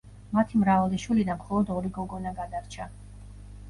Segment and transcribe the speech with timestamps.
[0.37, 2.93] მათი მრავალი შვილიდან მხოლოდ ორი გოგონა გადარჩა.